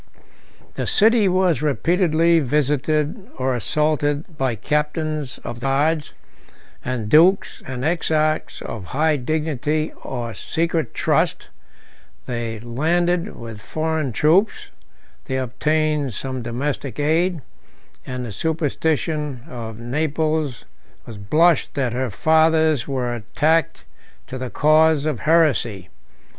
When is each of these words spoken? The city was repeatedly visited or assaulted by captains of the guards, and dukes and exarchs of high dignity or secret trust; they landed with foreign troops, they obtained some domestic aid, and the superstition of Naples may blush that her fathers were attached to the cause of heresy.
The 0.73 0.87
city 0.87 1.27
was 1.27 1.61
repeatedly 1.61 2.39
visited 2.39 3.29
or 3.37 3.53
assaulted 3.53 4.35
by 4.35 4.55
captains 4.55 5.37
of 5.43 5.59
the 5.59 5.67
guards, 5.67 6.13
and 6.83 7.07
dukes 7.07 7.61
and 7.67 7.85
exarchs 7.85 8.63
of 8.63 8.85
high 8.97 9.17
dignity 9.17 9.93
or 10.03 10.33
secret 10.33 10.95
trust; 10.95 11.49
they 12.25 12.59
landed 12.61 13.35
with 13.35 13.61
foreign 13.61 14.11
troops, 14.11 14.71
they 15.25 15.37
obtained 15.37 16.15
some 16.15 16.41
domestic 16.41 16.99
aid, 16.99 17.43
and 18.03 18.25
the 18.25 18.31
superstition 18.31 19.41
of 19.47 19.77
Naples 19.77 20.65
may 21.07 21.13
blush 21.17 21.67
that 21.75 21.93
her 21.93 22.09
fathers 22.09 22.87
were 22.87 23.13
attached 23.13 23.83
to 24.25 24.39
the 24.39 24.49
cause 24.49 25.05
of 25.05 25.19
heresy. 25.19 25.89